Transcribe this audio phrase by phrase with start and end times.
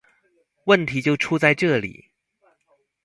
[0.65, 2.05] 問題就出在這裡